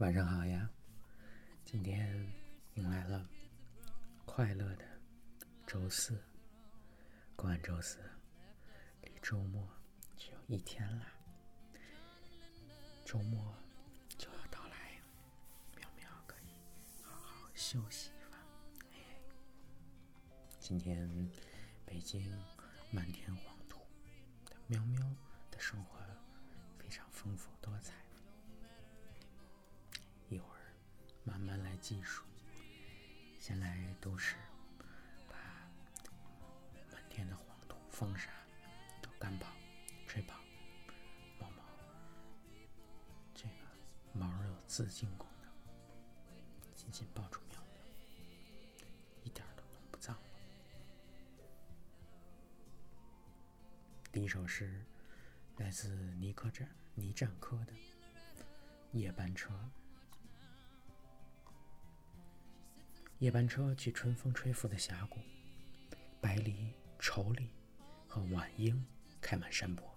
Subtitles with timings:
[0.00, 0.66] 晚上好呀！
[1.62, 2.26] 今天
[2.72, 3.28] 迎来了
[4.24, 4.84] 快乐的
[5.66, 6.18] 周四，
[7.36, 7.98] 过完周四，
[9.02, 9.68] 离周末
[10.16, 11.06] 只有一天了。
[13.04, 13.54] 周末
[14.16, 14.98] 就要到来，
[15.76, 18.40] 喵喵可以好好休息一番。
[20.58, 21.30] 今天
[21.84, 22.26] 北京
[22.90, 23.82] 漫天黄土，
[24.66, 25.06] 喵喵
[25.50, 25.98] 的生活
[26.78, 27.99] 非常丰富多彩。
[31.80, 32.24] 慢慢来计数，
[33.40, 34.36] 先来都市
[35.28, 35.34] 把
[36.92, 38.30] 满天的黄土、风沙
[39.00, 39.50] 都干跑、
[40.06, 40.38] 吹跑。
[41.38, 41.62] 猫猫，
[43.34, 43.54] 这个
[44.12, 45.50] 毛有自净功能，
[46.74, 47.82] 紧紧抱住喵喵，
[49.24, 50.22] 一点都弄不脏了。
[54.12, 54.84] 第一首诗
[55.56, 57.72] 来自尼克展尼战科的
[58.92, 59.48] 《夜班车》。
[63.20, 65.18] 夜班车去春风吹拂的峡谷，
[66.22, 67.50] 白梨、稠里
[68.08, 68.82] 和晚莺
[69.20, 69.94] 开满山坡，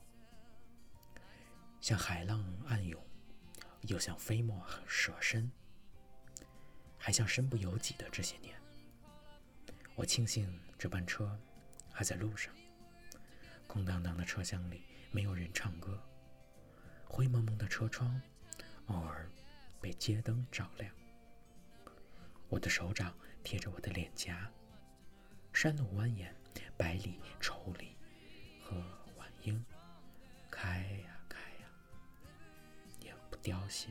[1.80, 3.02] 像海浪暗涌，
[3.84, 5.50] 又像飞沫舍身，
[6.98, 8.54] 还像身不由己的这些年。
[9.96, 11.40] 我庆幸这班车
[11.94, 12.54] 还在路上，
[13.68, 15.98] 空荡荡的车厢里没有人唱歌，
[17.06, 18.22] 灰蒙蒙的车窗
[18.88, 19.32] 偶尔
[19.80, 20.94] 被街灯照亮。
[22.54, 23.12] 我的手掌
[23.44, 24.48] 贴着我的脸颊，
[25.54, 26.28] 山路蜿蜒，
[26.78, 27.98] 百里、稠里
[28.62, 28.76] 和
[29.18, 29.66] 晚樱
[30.52, 31.68] 开呀开呀，
[33.00, 33.90] 也不凋谢。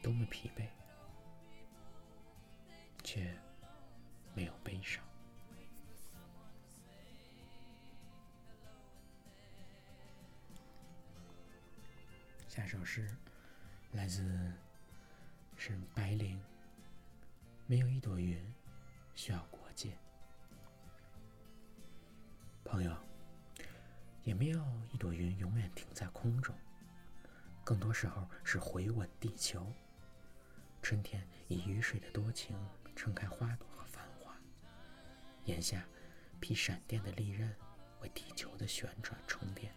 [0.00, 0.68] 多么疲惫，
[3.02, 3.36] 却
[4.32, 5.04] 没有悲伤。
[12.46, 13.10] 下首诗
[13.90, 14.52] 来自。
[15.60, 16.40] 是白灵，
[17.66, 18.40] 没有一朵云
[19.16, 19.90] 需要国界，
[22.64, 22.96] 朋友，
[24.22, 26.54] 也没有一朵云永远停在空中，
[27.64, 29.66] 更多时候是回吻地球。
[30.80, 32.56] 春天以雨水的多情
[32.94, 34.36] 撑开花朵和繁华，
[35.46, 35.84] 眼下
[36.38, 37.52] 劈闪电的利刃
[38.00, 39.74] 为地球的旋转充电。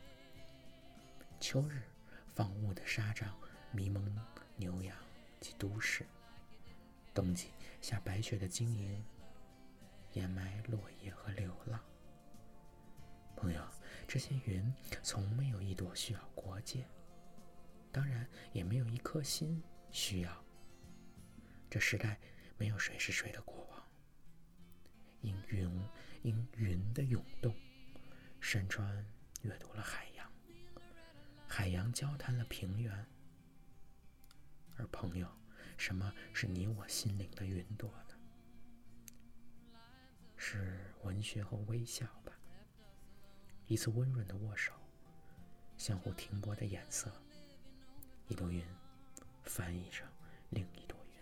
[1.39, 1.81] 秋日
[2.27, 3.35] 放雾的沙帐
[3.71, 4.15] 迷蒙
[5.57, 6.05] 都市，
[7.13, 7.51] 冬季
[7.81, 9.03] 下白雪的晶莹，
[10.13, 11.79] 掩埋落叶和流浪。
[13.35, 13.61] 朋友，
[14.07, 16.85] 这些云从没有一朵需要国界，
[17.91, 20.45] 当然也没有一颗心需要。
[21.69, 22.19] 这时代
[22.57, 23.81] 没有谁是谁的国王。
[25.21, 25.89] 因云，
[26.23, 27.55] 因云的涌动，
[28.39, 29.05] 山川
[29.43, 30.31] 阅读了海洋，
[31.47, 33.05] 海洋交谈了平原。
[34.77, 35.27] 而朋友，
[35.81, 38.15] 什么是你我心灵的云朵呢？
[40.37, 42.31] 是文学和微笑吧。
[43.65, 44.73] 一次温润的握手，
[45.77, 47.11] 相互停泊的眼色，
[48.27, 48.63] 一朵云
[49.43, 50.07] 翻译成
[50.51, 51.15] 另一朵云。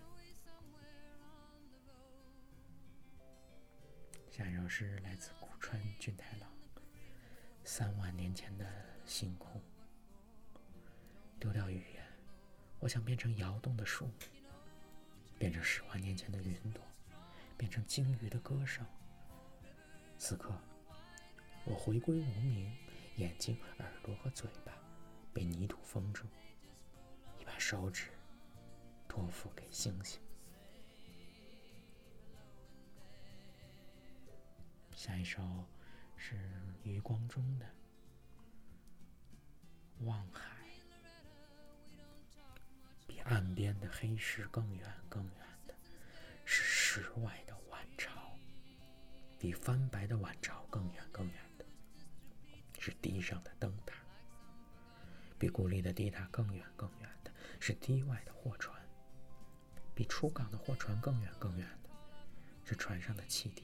[4.29, 6.51] 下一首诗来自古川俊太郎。
[7.63, 8.69] 三万年前的
[9.05, 9.61] 星空，
[11.39, 12.05] 丢掉语言。
[12.79, 14.09] 我想变成摇动的树，
[15.39, 16.83] 变成十万年前的云朵，
[17.57, 18.85] 变成鲸鱼的歌声。
[20.17, 20.53] 此刻，
[21.63, 22.69] 我回归无名，
[23.15, 24.73] 眼睛、耳朵和嘴巴
[25.33, 26.27] 被泥土封住，
[27.39, 28.09] 一把手指
[29.07, 30.19] 托付给星星。
[34.93, 35.41] 下一首
[36.17, 36.35] 是
[36.83, 37.65] 余光中的
[40.05, 40.53] 《望海》。
[43.29, 45.33] 岸边的黑石更远更远
[45.67, 45.75] 的，
[46.45, 48.09] 是石外的晚潮；
[49.37, 51.65] 比翻白的晚潮更远更远的，
[52.79, 53.93] 是堤上的灯塔；
[55.37, 58.75] 比孤立的堤塔更远更远的，是堤外的货船；
[59.93, 61.89] 比出港的货船更远更远的，
[62.65, 63.61] 是船上的汽笛；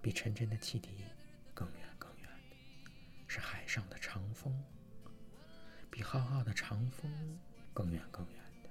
[0.00, 1.04] 比沉沉的汽笛
[1.52, 2.56] 更远更远的，
[3.26, 4.52] 是海上的长风；
[5.90, 7.10] 比浩浩的长风。
[7.78, 8.68] 更远更远的，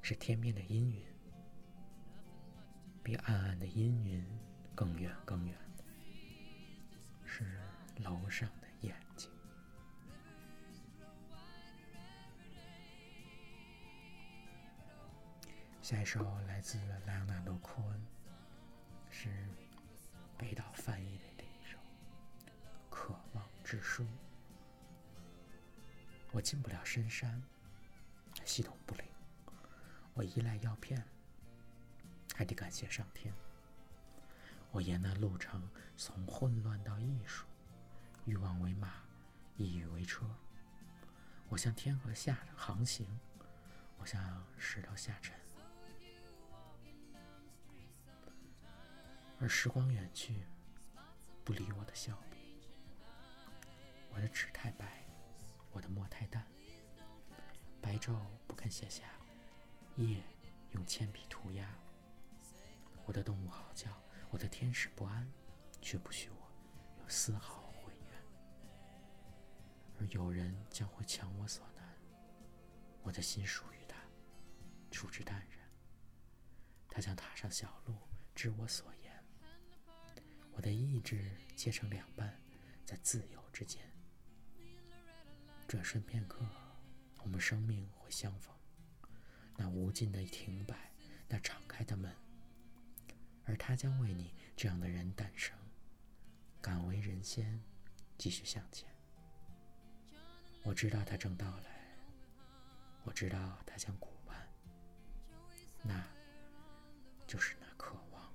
[0.00, 1.02] 是天边的阴云；
[3.02, 4.26] 比暗暗的阴云
[4.74, 5.84] 更远更远的，
[7.26, 7.60] 是
[7.98, 9.30] 楼上的眼睛。
[15.82, 18.06] 下一首来自莱昂纳多·科恩，
[19.10, 19.28] 是
[20.38, 21.76] 北岛翻译的这一首
[22.88, 24.02] 《渴望之书》。
[26.32, 27.42] 我进不了深山。
[28.44, 29.04] 系统不灵，
[30.14, 31.04] 我依赖药片，
[32.34, 33.32] 还得感谢上天。
[34.70, 37.46] 我沿那路程从混乱到艺术，
[38.24, 39.02] 欲望为马，
[39.56, 40.28] 意欲为车。
[41.48, 43.06] 我向天河下航行，
[43.98, 45.34] 我向石头下沉。
[49.40, 50.44] 而时光远去，
[51.44, 52.38] 不理我的笑笔。
[54.10, 55.04] 我的纸太白，
[55.70, 56.44] 我的墨太淡，
[57.80, 58.16] 白昼
[58.46, 59.04] 不肯写下，
[59.96, 60.22] 夜
[60.72, 61.68] 用铅笔涂鸦。
[63.06, 63.90] 我的动物嚎叫，
[64.30, 65.26] 我的天使不安，
[65.80, 66.50] 却不许我
[67.00, 68.22] 有丝毫悔怨。
[69.98, 71.96] 而有人将会强我所难，
[73.02, 73.96] 我的心属于他，
[74.90, 75.58] 处之淡然。
[76.88, 77.94] 他将踏上小路，
[78.34, 79.24] 知我所言。
[80.52, 82.38] 我的意志切成两半，
[82.84, 83.82] 在自由之间。
[85.66, 86.44] 转瞬片刻，
[87.22, 88.54] 我们生命会相逢。
[89.56, 90.92] 那无尽的停摆，
[91.28, 92.14] 那敞开的门，
[93.44, 95.56] 而他将为你这样的人诞生。
[96.60, 97.62] 敢为人先，
[98.16, 98.88] 继续向前。
[100.64, 101.96] 我知道他正到来，
[103.04, 104.48] 我知道他将顾盼，
[105.82, 106.04] 那
[107.26, 108.32] 就是那渴望，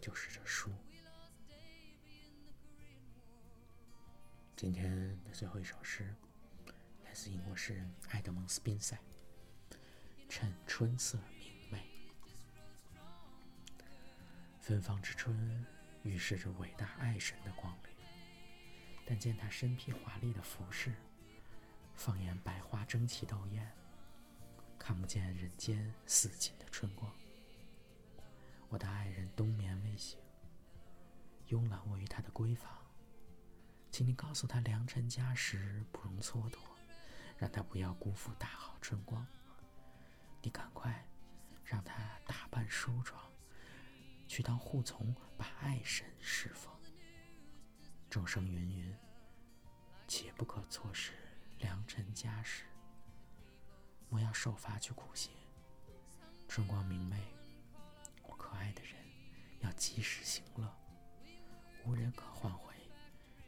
[0.00, 0.70] 就是这书。
[4.56, 6.14] 今天的最后一首诗，
[7.10, 8.96] 来自英国诗人埃德蒙·斯宾塞。
[10.28, 11.84] 趁春色明媚，
[14.60, 15.66] 芬芳之春
[16.04, 17.92] 预示着伟大爱神的光临。
[19.04, 20.94] 但见他身披华丽的服饰，
[21.96, 23.68] 放眼百花争奇斗艳，
[24.78, 27.12] 看不见人间似锦的春光。
[28.68, 30.16] 我的爱人冬眠未醒，
[31.48, 32.72] 慵懒卧于他的闺房。
[33.90, 36.58] 请你告诉他，良辰佳时不容蹉跎，
[37.40, 39.26] 让他不要辜负大好春光。
[40.42, 41.06] 你赶快
[41.64, 41.94] 让他
[42.26, 43.18] 打扮梳妆，
[44.28, 46.70] 去当护从，把爱神侍奉。
[48.10, 48.94] 众生芸芸，
[50.06, 51.14] 切不可错失
[51.56, 52.64] 良辰佳时。
[54.10, 55.32] 莫要受罚去苦行。
[56.46, 57.16] 春光明媚，
[58.22, 58.92] 我可爱的人
[59.60, 60.70] 要及时行乐，
[61.86, 62.74] 无人可换回。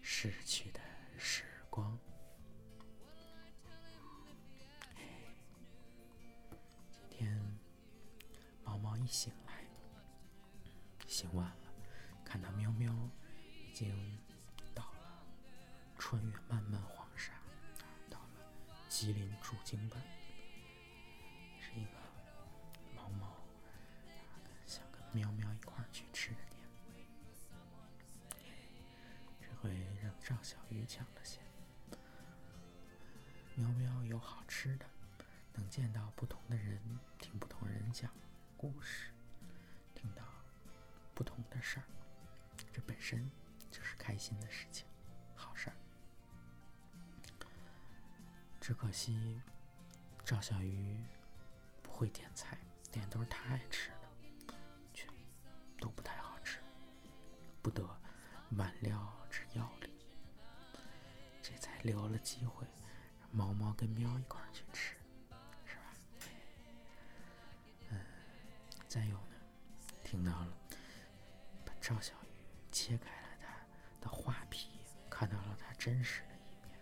[0.01, 0.81] 逝去的
[1.19, 1.99] 时光。
[9.13, 9.53] 醒来，
[11.07, 11.73] 醒晚了，
[12.25, 12.91] 看到喵喵
[13.69, 14.19] 已经
[14.75, 15.23] 到了，
[15.99, 17.35] 穿越漫漫黄沙，
[18.09, 18.27] 到了
[18.89, 20.01] 吉林驻京办，
[21.61, 21.91] 是一个
[22.97, 23.37] 毛毛
[24.65, 26.39] 想跟喵喵一块去吃的。
[29.61, 29.71] 会
[30.03, 31.43] 让赵小鱼抢了先。
[33.57, 34.87] 喵喵有好吃的，
[35.53, 36.81] 能见到不同的人，
[37.19, 38.11] 听不同人讲
[38.63, 39.11] 故事，
[39.93, 40.23] 听到
[41.15, 41.85] 不同的事儿，
[42.73, 43.29] 这本身
[43.73, 44.87] 就是开心的事情，
[45.35, 45.75] 好事儿。
[48.61, 49.41] 只可惜
[50.25, 50.97] 赵小鱼
[51.83, 52.57] 不会点菜，
[52.93, 54.55] 点都是他爱吃的，
[54.95, 55.09] 却
[55.81, 56.61] 都不太好吃，
[57.63, 57.85] 不得
[58.49, 59.43] 满料之。
[59.55, 59.91] 要力，
[61.43, 62.65] 这才留了机会，
[63.21, 64.41] 让猫猫跟喵一块
[68.93, 69.41] 再有呢，
[70.05, 70.55] 听到了，
[71.65, 73.67] 把赵小鱼切开了它
[74.03, 74.69] 的画皮，
[75.09, 76.79] 看到了它真实的一面，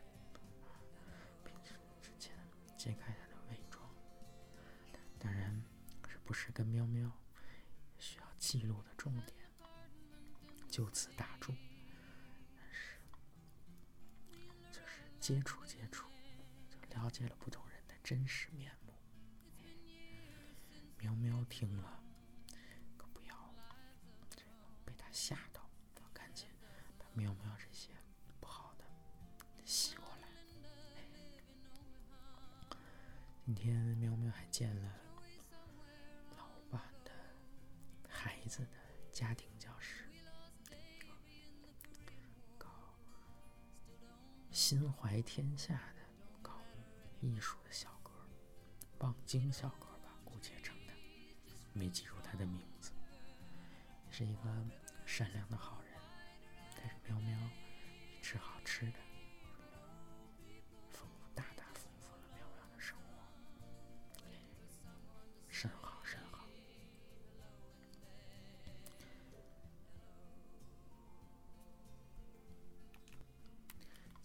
[1.44, 1.70] 并且
[2.02, 2.34] 之前
[2.76, 3.88] 揭开它的伪装，
[5.20, 5.62] 当然
[6.08, 7.08] 是不是跟喵喵
[7.96, 9.36] 需要记录的重点，
[10.68, 11.54] 就此打住。
[12.56, 12.98] 但是
[14.72, 16.08] 就是接触接触，
[16.68, 18.92] 就了解了不同人的真实面目。
[20.98, 21.99] 喵喵听了，
[33.52, 34.92] 今天喵喵还见了
[36.38, 37.10] 老板的
[38.08, 38.68] 孩子的
[39.10, 40.08] 家庭教师，
[42.56, 42.68] 搞。
[44.52, 46.02] 心怀天下的
[46.40, 46.60] 搞
[47.20, 48.12] 艺术的小哥，
[49.00, 50.94] 望京小哥吧，姑且称他，
[51.72, 52.92] 没记住他的名字，
[54.12, 54.64] 是一个
[55.04, 56.00] 善良的好人，
[56.76, 57.36] 带着喵喵
[58.22, 58.98] 吃好吃的，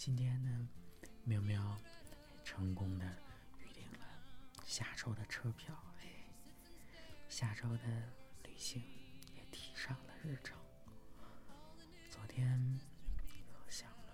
[0.06, 0.70] 今天呢，
[1.24, 1.76] 喵喵
[2.44, 3.06] 成功的
[3.58, 4.06] 预定了
[4.64, 6.06] 下周的车票，哎，
[7.28, 7.84] 下周的
[8.44, 8.84] 旅行
[9.36, 10.56] 也提上了日程。
[12.12, 12.80] 昨天
[13.52, 14.14] 又想了，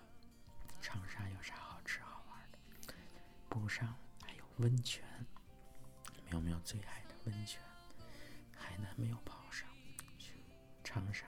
[0.80, 2.58] 长沙有啥好吃好玩的？
[3.50, 5.04] 补上还有温泉，
[6.30, 7.60] 喵喵最爱的温泉，
[8.56, 9.68] 海南没有泡上，
[10.16, 10.42] 去
[10.82, 11.26] 长沙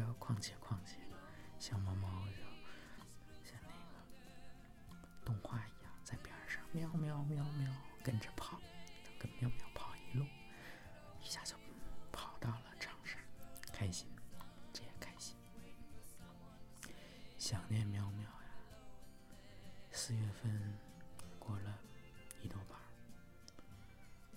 [0.00, 0.96] 火车况且况且，
[1.58, 7.70] 小毛毛就像那个动画一样，在边上喵喵喵喵
[8.02, 8.58] 跟着跑，
[9.18, 10.24] 跟喵喵跑一路，
[11.20, 11.54] 一下就
[12.10, 13.18] 跑到了长沙，
[13.72, 14.08] 开心，
[14.72, 15.36] 这也开心，
[17.36, 18.30] 想念喵喵呀。
[19.92, 20.78] 四月份
[21.38, 21.78] 过了
[22.40, 22.84] 一多半儿，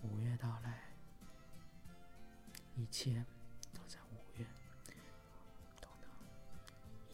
[0.01, 0.81] 五月到来，
[2.75, 3.23] 一切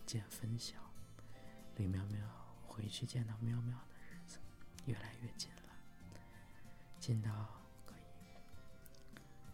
[0.10, 0.74] 见分晓，
[1.76, 2.28] 李妙妙
[2.68, 4.40] 回去见到妙妙的日子
[4.88, 5.62] 越来越近了，
[7.00, 7.30] 近到
[7.86, 8.02] 可以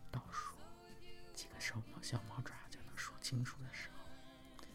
[0.10, 0.56] 倒数
[1.34, 4.66] 几个手毛小毛爪就能数清楚的时候，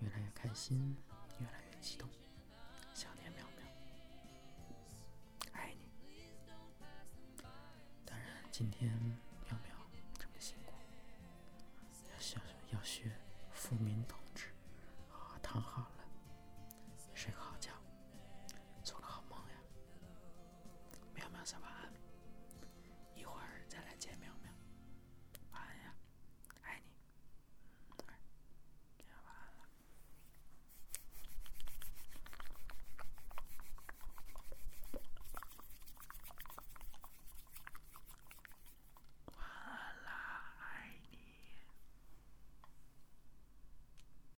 [0.00, 0.96] 越来越开心，
[1.38, 2.08] 越来越激动，
[2.94, 3.66] 想念妙妙，
[5.52, 5.80] 爱你。
[8.06, 8.90] 当然，今天
[9.46, 9.76] 妙妙
[10.18, 10.72] 这么辛苦，
[12.10, 13.12] 要学要学
[13.52, 14.02] 富民。